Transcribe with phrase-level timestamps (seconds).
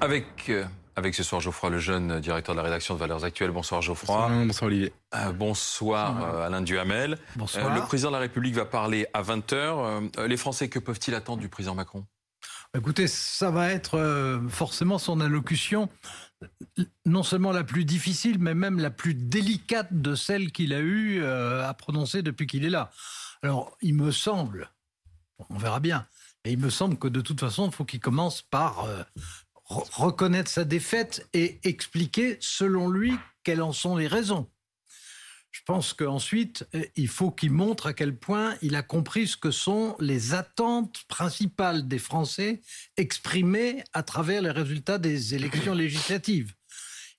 [0.00, 0.64] Avec, euh,
[0.96, 3.50] avec ce soir Geoffroy Lejeune, directeur de la rédaction de Valeurs Actuelles.
[3.50, 4.28] Bonsoir Geoffroy.
[4.28, 4.94] Bonsoir, Olivier.
[5.14, 7.18] Euh, bonsoir euh, Alain Duhamel.
[7.36, 7.74] Bonsoir.
[7.74, 10.26] le président de la République va parler à 20h.
[10.26, 12.06] les Français, que peuvent-ils attendre du président Macron?
[12.74, 15.88] Écoutez, ça va être forcément son allocution,
[17.04, 21.24] non seulement la plus difficile, mais même la plus délicate de celle qu'il a eu
[21.24, 22.90] à prononcer depuis qu'il est là.
[23.42, 24.70] Alors, il me semble,
[25.48, 26.06] on verra bien,
[26.44, 28.86] et il me semble que de toute façon, il faut qu'il commence par
[29.70, 33.14] reconnaître sa défaite et expliquer, selon lui,
[33.44, 34.48] quelles en sont les raisons.
[35.50, 39.36] Je pense qu'ensuite, euh, il faut qu'il montre à quel point il a compris ce
[39.36, 42.60] que sont les attentes principales des Français
[42.96, 46.54] exprimées à travers les résultats des élections législatives.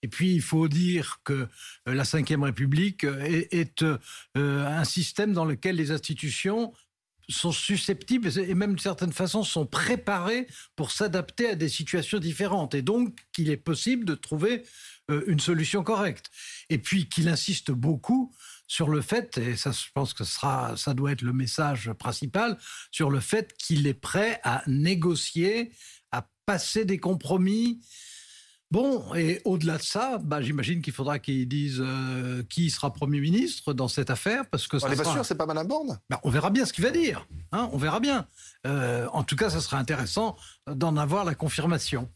[0.02, 1.48] Et puis, il faut dire que
[1.88, 3.84] euh, la Ve République euh, est,
[4.36, 6.74] un système dans lequel les institutions
[7.32, 12.76] sont susceptibles et même de certaine façon sont préparés pour s'adapter à des situations différentes
[12.76, 14.64] et donc qu'il est possible de trouver
[15.10, 16.30] euh, une solution correcte.
[16.70, 18.34] Et puis qu'il insiste beaucoup
[18.68, 22.58] sur le fait, et ça je pense que sera, ça doit être le message principal,
[22.92, 25.74] sur le fait qu'il est prêt à négocier,
[26.12, 27.82] à passer des compromis,
[28.72, 33.20] Bon, et au-delà de ça, bah, j'imagine qu'il faudra qu'ils disent euh, qui sera Premier
[33.20, 34.46] ministre dans cette affaire.
[34.50, 36.00] Parce que on n'est pas sûr, c'est pas Madame Borne?
[36.10, 37.28] Bah, On verra bien ce qu'il va dire.
[37.52, 38.26] Hein, on verra bien.
[38.66, 42.10] Euh, en tout cas, ça sera intéressant d'en avoir la confirmation.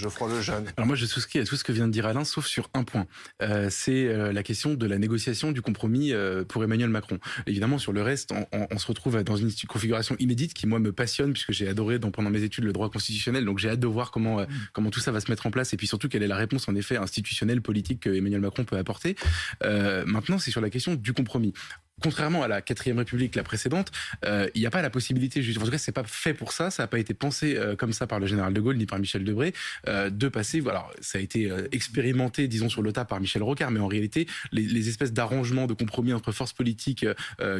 [0.00, 0.66] Geoffroy Lejeune.
[0.76, 2.84] Alors moi, je souscris à tout ce que vient de dire Alain, sauf sur un
[2.84, 3.06] point.
[3.42, 7.18] Euh, c'est euh, la question de la négociation du compromis euh, pour Emmanuel Macron.
[7.46, 10.92] Évidemment, sur le reste, on, on, se retrouve dans une configuration inédite qui, moi, me
[10.92, 13.44] passionne, puisque j'ai adoré dans, pendant mes études le droit constitutionnel.
[13.44, 14.46] Donc j'ai hâte de voir comment, mm.
[14.72, 16.68] comment tout ça va se mettre en place, et puis surtout quelle est la réponse,
[16.68, 19.16] en effet, institutionnelle, politique que Emmanuel Macron peut apporter.
[19.62, 21.52] maintenant, c'est sur la question du compromis
[22.00, 23.92] contrairement à la quatrième République, la précédente,
[24.24, 26.70] euh, il n'y a pas la possibilité, en tout cas, c'est pas fait pour ça,
[26.70, 28.98] ça n'a pas été pensé euh, comme ça par le général de Gaulle ni par
[28.98, 29.52] Michel Debré,
[29.88, 33.70] euh, de passer, voilà, ça a été expérimenté, disons, sur le tas par Michel Rocard,
[33.70, 37.06] mais en réalité, les, espèces d'arrangements, de compromis entre forces politiques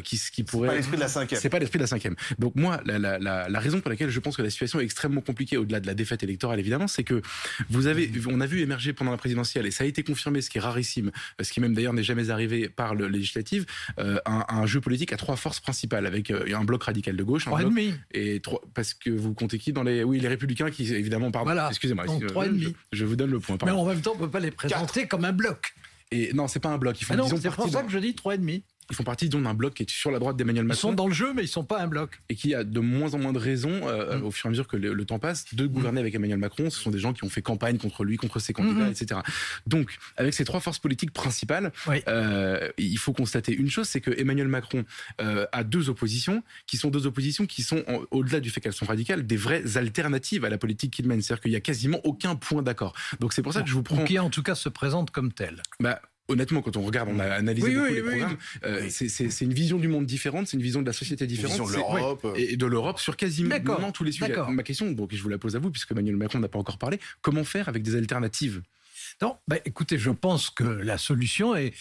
[0.05, 0.69] qui, qui pourraient...
[0.69, 1.41] C'est pas l'esprit de la cinquième.
[1.41, 2.17] C'est pas l'esprit de la cinquième.
[2.39, 4.85] Donc moi, la, la, la, la, raison pour laquelle je pense que la situation est
[4.85, 7.23] extrêmement compliquée, au-delà de la défaite électorale, évidemment, c'est que
[7.69, 10.51] vous avez, on a vu émerger pendant la présidentielle, et ça a été confirmé, ce
[10.51, 13.67] qui est rarissime, ce qui même d'ailleurs n'est jamais arrivé par le législative,
[13.99, 17.45] un, un jeu politique à trois forces principales, avec euh, un bloc radical de gauche,
[17.45, 17.61] trois
[18.13, 21.47] et trois, parce que vous comptez qui dans les, oui, les républicains qui évidemment, pardon,
[21.47, 21.69] voilà.
[21.69, 22.75] excusez-moi, Donc, trois et demi.
[22.93, 23.57] Je, vous donne le point.
[23.65, 25.75] Mais en même temps, on peut pas les présenter comme un bloc.
[26.13, 27.01] Et non, c'est pas un bloc.
[27.01, 29.05] Ils font, ah non, c'est pour ça que je dis trois et demi ils font
[29.05, 30.79] partie d'un bloc qui est sur la droite d'Emmanuel Macron.
[30.79, 32.21] Ils sont dans le jeu, mais ils sont pas un bloc.
[32.29, 34.25] Et qui a de moins en moins de raisons, euh, mm.
[34.25, 36.71] au fur et à mesure que le, temps passe, de gouverner avec Emmanuel Macron.
[36.71, 39.03] Ce sont des gens qui ont fait campagne contre lui, contre ses candidats, mm-hmm.
[39.03, 39.21] etc.
[39.67, 41.73] Donc, avec ces trois forces politiques principales,
[42.09, 44.85] euh, il faut constater une chose, c'est que Emmanuel Macron
[45.21, 48.87] euh, a deux oppositions, qui sont deux oppositions qui sont, au-delà du fait qu'elles sont
[48.87, 51.23] radicales, des vraies alternatives à la politique qu'il mène.
[51.23, 52.95] C'est-à-dire qu'il y a quasiment aucun point d'accord.
[53.21, 54.05] Donc c'est pour ça que je vous prends...
[54.05, 55.63] Qui en tout cas se présente comme tel.
[55.79, 59.79] Bah, honnêtement, quand on regarde, on a analysé beaucoup les programmes, euh, c'est une vision
[59.79, 61.59] du monde différente, c'est une vision de la société différente.
[61.59, 62.27] Une vision de l'Europe.
[62.37, 64.35] Et de l'Europe sur quasiment tous les sujets.
[64.49, 66.79] Ma question, donc je vous la pose à vous, puisque Emmanuel Macron n'a pas encore
[66.79, 68.63] parlé, comment faire avec des alternatives?
[69.21, 71.75] Non, bah, écoutez, je pense que la solution est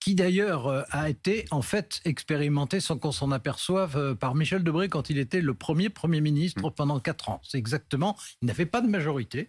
[0.00, 4.64] qui d'ailleurs euh, a été en fait expérimentée sans qu'on s'en aperçoive euh, par Michel
[4.64, 6.74] Debré quand il était le premier Premier ministre mmh.
[6.74, 7.40] pendant quatre ans.
[7.44, 9.48] C'est exactement, il n'avait pas de majorité.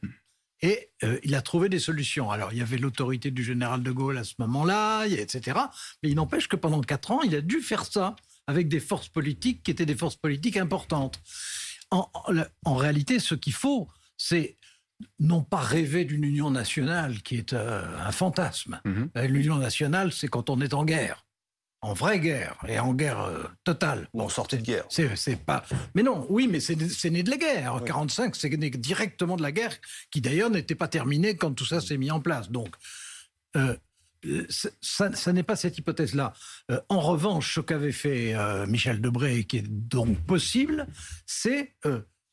[0.61, 2.29] Et euh, il a trouvé des solutions.
[2.29, 5.59] Alors, il y avait l'autorité du général de Gaulle à ce moment-là, etc.
[6.03, 8.16] Mais il n'empêche que pendant quatre ans, il a dû faire ça
[8.47, 11.22] avec des forces politiques qui étaient des forces politiques importantes.
[11.89, 12.09] En,
[12.66, 14.57] en, réalité, ce qu'il faut, c'est
[15.19, 18.79] non pas rêver d'une union nationale qui est euh, un fantasme.
[18.85, 19.25] Mm-hmm.
[19.25, 21.25] L'union nationale, c'est quand on est en guerre
[21.81, 24.08] en vraie guerre et en guerre euh, totale.
[24.14, 24.86] Bon, sortait de guerre.
[24.90, 25.64] C'est pas.
[25.96, 27.75] Mais non, oui, mais c'est né de la guerre.
[27.75, 27.86] Oui.
[27.86, 29.75] 45, c'est né directement de la guerre,
[30.12, 32.52] qui d'ailleurs n'était pas terminée quand tout ça s'est mis en place.
[32.52, 32.70] Donc,
[33.56, 33.75] euh,
[34.81, 36.34] ça, n'est pas cette hypothèse-là.
[36.70, 38.36] Euh, en revanche, ce qu'avait fait
[38.68, 40.88] Michel Debré, et qui est donc possible,
[41.26, 41.73] c'est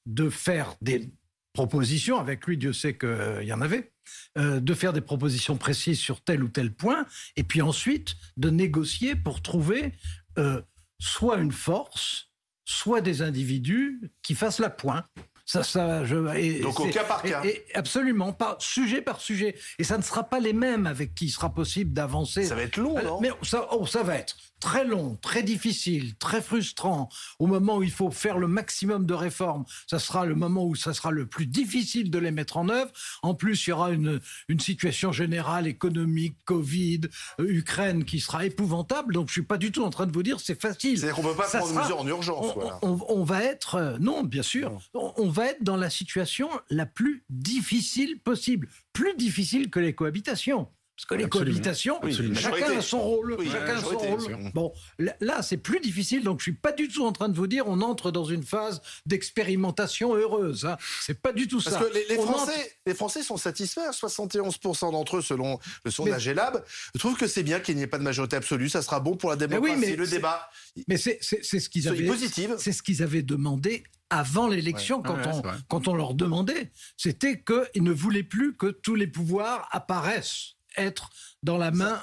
[0.04, 1.08] de faire des
[1.54, 2.18] propositions.
[2.18, 3.92] Avec lui, Dieu sait qu'il y en avait
[4.36, 7.06] euh, de faire des propositions précises sur tel ou tel point,
[7.36, 9.92] et puis ensuite de négocier pour trouver
[10.38, 10.62] euh,
[10.98, 12.30] soit une force,
[12.64, 15.06] soit des individus qui fassent la pointe.
[15.48, 17.42] Ça, ça, je, Donc au cas par cas.
[17.72, 19.56] absolument, pas sujet par sujet.
[19.78, 22.44] Et ça ne sera pas les mêmes avec qui il sera possible d'avancer.
[22.44, 24.36] Ça va être long, non Mais ça, oh, ça va être.
[24.60, 27.08] très long, très difficile, très frustrant,
[27.38, 30.74] au moment où il faut faire le maximum de réformes, ça sera le moment où
[30.74, 32.90] ça sera le plus difficile de les mettre en œuvre.
[33.22, 37.02] En plus, il y aura une, une situation générale économique, Covid,
[37.40, 39.14] euh, Ukraine qui sera épouvantable.
[39.14, 40.98] Donc, je suis pas du tout en train de vous dire c'est facile.
[40.98, 42.54] C'est-à-dire qu'on peut pas prendre des mesures en urgence.
[42.82, 46.50] On, on, va être, euh, non, bien sûr, on, on va être dans la situation
[46.70, 50.68] la plus difficile possible, plus difficile que les cohabitations.
[50.96, 52.00] Parce que les cohabitations,
[52.34, 53.38] chacun a son rôle.
[53.48, 54.50] chacun a son rôle.
[54.52, 54.72] Bon,
[55.20, 56.24] là, c'est plus difficile.
[56.24, 58.42] Donc, je suis pas du tout en train de vous dire on entre dans une
[58.42, 60.64] phase d'expérimentation heureuse.
[60.64, 60.76] Hein.
[61.02, 61.70] C'est pas du tout ça.
[61.70, 63.92] Parce que les, Français, les Français sont satisfaits.
[63.92, 66.64] 71% d'entre eux, selon le sondage ELAB,
[66.98, 68.68] trouvent que c'est bien qu'il n'y ait pas de majorité absolue.
[68.68, 70.50] Ça sera bon pour la démocratie, oui, mais le débat.
[70.88, 72.10] Mais c'est ce qu'ils avaient.
[72.58, 77.82] C'est ce qu'ils avaient demandé avant l'élection, quand, on, quand on leur demandait, c'était qu'ils
[77.82, 81.10] ne voulaient plus que tous les pouvoirs apparaissent être
[81.42, 82.02] dans la main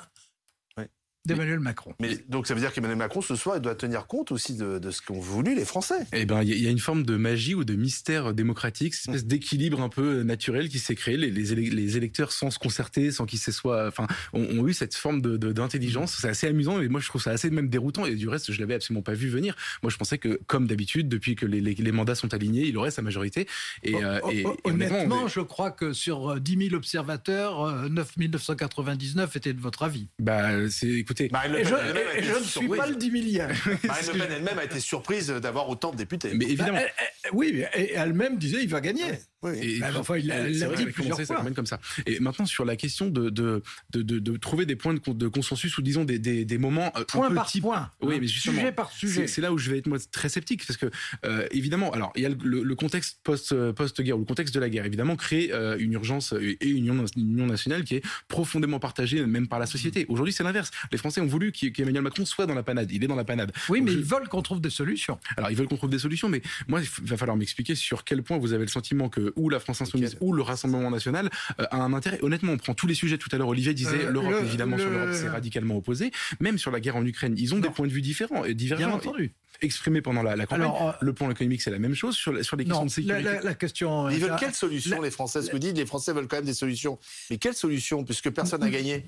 [1.26, 1.94] d'Emmanuel Macron.
[2.00, 4.80] Mais donc ça veut dire qu'Emmanuel Macron ce soir il doit tenir compte aussi de,
[4.92, 6.06] ce qu'ont voulu les Français.
[6.14, 9.26] Eh ben il y, a une forme de magie ou de mystère démocratique, une espèce
[9.26, 11.18] d'équilibre un peu naturel qui s'est créé.
[11.18, 15.22] Les, les, électeurs sans se concerter, sans qu'ils se soient, enfin, ont, eu cette forme
[15.22, 16.18] de d'intelligence.
[16.20, 18.06] C'est assez amusant et moi je trouve ça assez même déroutant.
[18.06, 19.56] Et du reste je l'avais absolument pas vu venir.
[19.84, 23.02] Moi je pensais que comme d'habitude depuis que les, mandats sont alignés, il aurait sa
[23.02, 23.48] majorité.
[23.84, 24.20] Et, euh,
[24.64, 29.84] honnêtement, je crois que sur 10 euh, 000 observateurs, 9 euh, 999 étaient de votre
[29.84, 30.08] avis.
[30.20, 31.74] Bah c'est Marine Le Pen
[32.18, 33.54] et je, ne suis pas le 10 millième.
[33.84, 36.32] Marine Le Pen elle-même a été surprise d'avoir autant de députés.
[36.34, 36.80] Mais évidemment.
[36.80, 39.04] Bah, oui, et elle-même disait il va gagner.
[39.46, 39.60] Oui.
[39.62, 41.44] Et, bah, enfin, il a, dit plusieurs fois.
[41.44, 41.80] Ça comme ça.
[42.06, 43.62] Et maintenant, sur la question de, de,
[43.92, 47.04] de, de, trouver des points de, de, consensus ou disons des, des, des moments euh,
[47.06, 47.64] point par type...
[47.64, 47.92] point.
[48.02, 49.28] Oui, mais justement, sujet par sujet.
[49.28, 50.88] C'est là où je vais être moi très sceptique parce que
[51.26, 54.54] euh, évidemment, alors il y a le, le contexte post post guerre ou le contexte
[54.54, 57.96] de la guerre évidemment crée euh, une urgence et une union, une union nationale qui
[57.96, 60.06] est profondément partagée même par la société.
[60.10, 60.72] Aujourd'hui, c'est l'inverse.
[60.92, 62.92] Les Français ont voulu qu'Emmanuel Macron soit dans la panade.
[62.92, 63.52] Il est dans la panade.
[63.70, 65.20] Oui, mais ils veulent qu'on trouve des solutions.
[65.38, 68.24] Alors ils veulent qu'on trouve des solutions, mais moi il va falloir m'expliquer sur quel
[68.24, 71.30] point vous avez le sentiment que ou la France insoumise ou le Rassemblement national
[71.60, 72.20] euh, a un intérêt.
[72.22, 73.18] Honnêtement, on prend tous les sujets.
[73.18, 76.12] Tout à l'heure, Olivier disait euh, l'Europe, évidemment, sur l'Europe, c'est radicalement opposé.
[76.40, 78.88] Même sur la guerre en Ukraine, ils ont des points de vue différents et divergents.
[78.88, 80.64] Bien entendu exprimés pendant la, la campagne.
[80.64, 82.16] Alors, euh, le plan économique, c'est la même chose.
[82.16, 83.24] Sur, sur les questions de sécurité.
[83.24, 84.10] La, la, question.
[84.10, 85.42] Ils veulent quelle solution, les Français?
[85.42, 87.00] Ce que dit, les Français veulent quand même des solutions.
[87.30, 89.06] Mais quelle solution, puisque personne n'a gagné?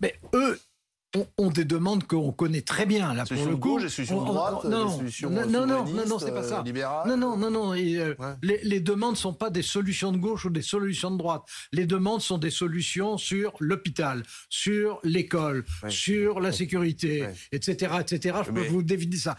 [0.00, 0.60] Mais eux,
[1.38, 3.78] ont, des demandes qu'on connaît très bien là pour le coup.
[3.78, 6.62] Gauche, de droite, non, non, non, non, non, non, c'est pas ça.
[6.64, 7.08] Libérales.
[7.08, 7.74] Non, non, non, non.
[7.74, 11.18] Et, euh, les, les, demandes sont pas des solutions de gauche ou des solutions de
[11.18, 11.42] droite.
[11.72, 18.38] Les demandes sont des solutions sur l'hôpital, sur l'école, sur la sécurité, etc., etc.
[18.46, 19.36] Je peux vous deviner ça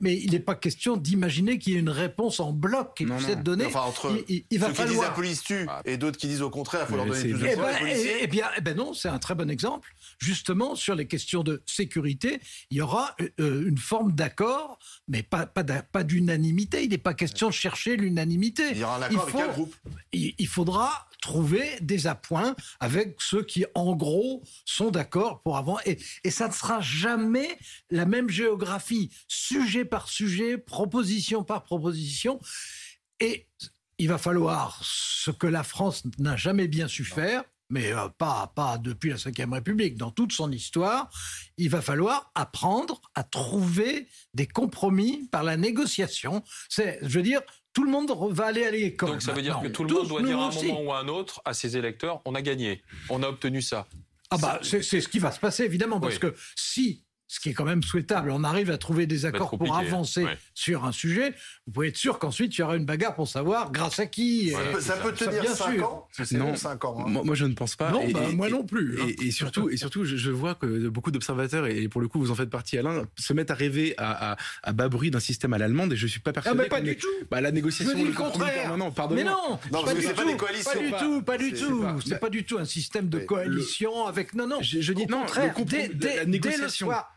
[0.00, 3.28] mais il n'est pas question d'imaginer qu'il y ait une réponse en bloc qui puisse
[3.28, 3.66] être donnée.
[3.66, 5.82] Enfin, entre il, il va ceux qui disent la police tue ah.
[5.84, 8.18] et d'autres qui disent au contraire, il faut leur donner plus de eh ben, eh,
[8.22, 9.94] eh bien, eh bien non, c'est un très bon exemple.
[10.18, 12.40] Justement, sur les questions de sécurité,
[12.70, 14.78] il y aura euh, euh, une forme d'accord,
[15.08, 16.84] mais pas, pas, pas d'unanimité.
[16.84, 18.64] Il n'est pas question de chercher l'unanimité.
[18.72, 19.74] Il y aura un accord avec quel groupe
[20.12, 25.78] il faudra trouver des appoints avec ceux qui, en gros, sont d'accord pour avant.
[25.84, 27.58] Et, et ça ne sera jamais
[27.90, 29.10] la même géographie,
[29.48, 32.38] sujet par sujet, proposition par proposition.
[33.20, 33.46] Et
[33.98, 38.52] il va falloir ce que la France n'a jamais bien su faire, mais euh, pas,
[38.54, 41.10] pas depuis la Ve République, dans toute son histoire,
[41.56, 46.42] il va falloir apprendre à trouver des compromis par la négociation.
[46.68, 47.42] C'est, je veux dire,
[47.72, 49.10] tout le monde va aller à l'école.
[49.10, 51.00] Donc ça veut dire que tout le monde doit dire à un moment ou à
[51.00, 53.86] un autre à ses électeurs, on a gagné, on a obtenu ça.
[54.30, 57.52] Ah bah c'est ce qui va se passer évidemment parce que si ce qui est
[57.52, 58.30] quand même souhaitable.
[58.30, 61.34] On arrive à trouver des accords pour avancer sur un sujet.
[61.66, 64.52] Vous pouvez être sûr qu'ensuite, il y aura une bagarre pour savoir grâce à qui.
[64.80, 67.04] ça, peut tenir 5 ans Non, 5 ans.
[67.06, 67.22] Hein.
[67.24, 67.92] Moi, je ne pense pas.
[67.92, 68.98] Non, bah, moi non plus.
[69.00, 69.08] Hein.
[69.22, 72.34] Et, surtout, et surtout je, vois que beaucoup d'observateurs, et pour le coup, vous en
[72.34, 75.92] faites partie, Alain, se mettent à rêver à, à, bas bruit d'un système à l'allemande,
[75.92, 76.58] et je ne suis pas persuadé.
[76.58, 77.08] Ah, mais pas du tout.
[77.30, 77.92] Bah, la négociation.
[77.92, 78.76] Je dis le contraire.
[78.78, 79.14] Non, pardon.
[79.14, 80.72] Mais non, non pas, du pas des coalitions.
[80.72, 81.84] Pas du tout, pas du tout.
[82.06, 84.34] C'est pas du tout un système de coalition avec.
[84.34, 84.58] Non, non.
[84.62, 85.26] Je dis non.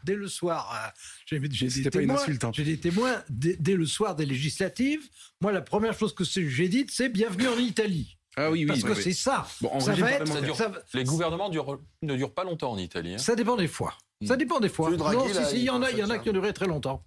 [0.03, 0.93] Dès le soir
[1.25, 2.17] j'ai des témoins,
[2.53, 5.01] j'ai des témoins dès, le soir des législatives.
[5.41, 8.17] Moi, la première chose que j'ai dite, c'est bienvenue en Italie.
[8.37, 9.45] Ah oui, oui, Parce que c'est ça.
[9.79, 13.15] ça va être, Les gouvernements ne durent pas longtemps en Italie.
[13.15, 13.17] Hein.
[13.17, 13.93] Ça dépend des fois.
[14.21, 14.27] Hmm.
[14.27, 14.89] Ça dépend des fois.
[14.91, 17.03] non, si, il y en a, il y en a qui ont duré très longtemps.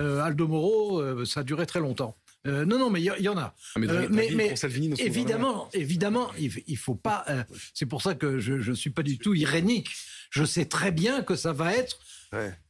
[0.00, 2.16] Euh, Aldo Moro, euh, ça a duré très longtemps.
[2.46, 3.54] Euh, non, non, mais il y, en a.
[3.74, 4.54] Ah, mais,
[4.98, 7.24] évidemment, évidemment, il, il faut pas.
[7.72, 9.88] c'est pour ça que je ne suis pas du tout irénique.
[10.30, 12.00] Je sais très bien que ça va être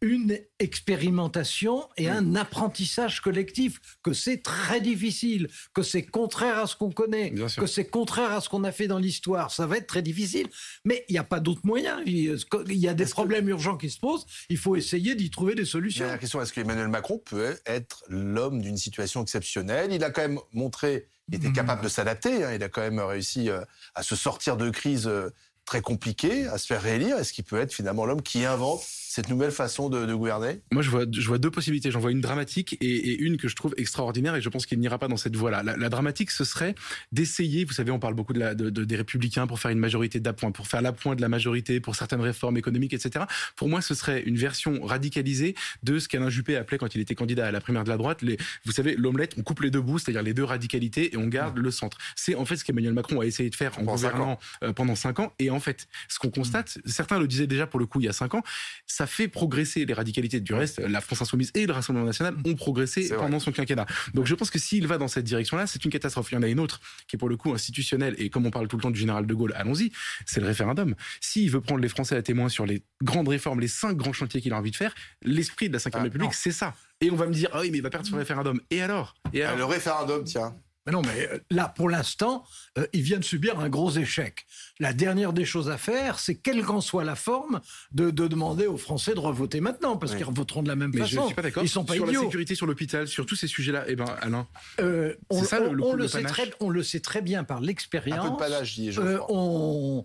[0.00, 6.76] une expérimentation et un apprentissage collectif, que c'est très difficile, que c'est contraire à ce
[6.76, 9.50] qu'on connaît, que c'est contraire à ce qu'on a fait dans l'histoire.
[9.50, 10.49] Ça va être très difficile,
[10.85, 12.00] mais il n'y a pas d'autre moyen.
[12.06, 12.35] Il
[12.68, 16.06] y a des problèmes urgents qui se posent, il faut essayer d'y trouver des solutions.
[16.06, 19.92] la question, est-ce qu'Emmanuel Macron peut être l'homme d'une situation exceptionnelle?
[19.92, 22.52] Il a quand même montré qu'il était capable de s'adapter, hein.
[22.54, 23.61] il a quand même réussi euh,
[23.94, 25.30] à se sortir de crise euh,
[25.64, 29.28] très compliqué à se faire réélire Est-ce qu'il peut être finalement l'homme qui invente cette
[29.28, 30.61] nouvelle façon de, gouverner?
[30.73, 31.90] Moi, je vois, je vois deux possibilités.
[31.90, 34.99] J'en vois une dramatique et, une que je trouve extraordinaire et je pense qu'il n'ira
[34.99, 35.62] pas dans cette voie-là.
[35.62, 36.75] La, dramatique, ce serait
[37.12, 40.21] d'essayer, vous savez, on parle beaucoup de la, de, des républicains pour faire une majorité
[40.21, 43.25] d'appoint, pour faire l'appoint de la majorité, pour certaines réformes économiques, etc.
[43.56, 47.14] Pour moi, ce serait une version radicalisée de ce qu'Alain Juppé appelait quand il était
[47.14, 49.80] candidat à la primaire de la droite, les, vous savez, l'omelette, on coupe les deux
[49.80, 51.99] bouts, c'est-à-dire les deux radicalités et on garde le centre.
[52.16, 55.21] C'est en fait ce qu'Emmanuel Macron a essayé de faire en gouvernant euh, pendant cinq
[55.21, 55.33] ans.
[55.38, 58.09] Et en fait, ce qu'on constate, certains le disaient déjà pour le coup il y
[58.09, 58.43] a cinq ans,
[58.87, 60.41] ça fait progresser les radicalités.
[60.41, 63.87] Du reste, la France Insoumise et le Rassemblement National ont progressé pendant son quinquennat.
[64.15, 66.33] Donc je pense que s'il va dans cette direction-là, c'est une catastrophe.
[66.33, 68.51] Il y en a une autre qui est pour le coup institutionnelle et comme on
[68.51, 69.93] parle tout le temps du général de Gaulle, allons-y,
[70.27, 70.95] c'est le référendum.
[71.21, 74.41] S'il veut prendre les Français à témoin sur les grandes réformes, les cinq grands chantiers
[74.41, 76.75] qu'il a envie de faire, l'esprit de la Ve ah, République, c'est ça.
[77.01, 78.61] Et on va me dire, ah oui, mais il va perdre son référendum.
[78.71, 79.59] Et alors, et alors?
[79.59, 80.57] Le référendum, tiens.
[80.87, 82.45] Mais non, mais euh, là, pour l'instant,
[82.79, 84.47] euh, il vient de subir un gros échec.
[84.79, 87.61] La dernière des choses à faire, c'est, quelle qu'en soit la forme,
[87.93, 91.23] de, demander aux Français de revoter maintenant, parce qu'ils revoteront de la même façon.
[91.23, 91.62] Je suis pas d'accord.
[91.62, 93.85] Ils sont pas sur la sécurité, sur l'hôpital, sur tous ces sujets-là.
[93.88, 94.47] Eh ben, Alain,
[94.81, 98.19] euh, on, ça, le, le, sait très, on le sait très bien par l'expérience.
[98.19, 98.91] Un peu de panache, dis
[99.29, 100.03] on euh,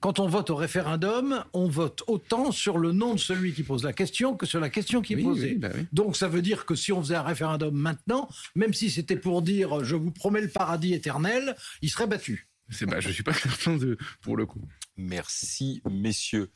[0.00, 3.84] quand on vote au référendum, on vote autant sur le nom de celui qui pose
[3.84, 5.56] la question que sur la question qui est posée.
[5.56, 9.16] Bah Donc ça veut dire que si on faisait un référendum maintenant, même si c'était
[9.16, 12.48] pour dire je vous promets le paradis éternel, il serait battu.
[12.68, 14.62] Je ne suis pas certain de, pour le coup.
[14.96, 16.50] Merci, messieurs.